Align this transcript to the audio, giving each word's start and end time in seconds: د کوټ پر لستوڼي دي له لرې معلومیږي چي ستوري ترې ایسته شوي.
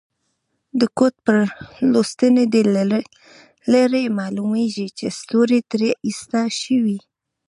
د 0.79 0.81
کوټ 0.97 1.15
پر 1.25 1.37
لستوڼي 1.93 2.45
دي 2.53 2.61
له 2.75 2.81
لرې 3.73 4.03
معلومیږي 4.19 4.87
چي 4.97 5.07
ستوري 5.19 5.59
ترې 5.71 5.89
ایسته 6.07 6.41
شوي. 6.61 6.97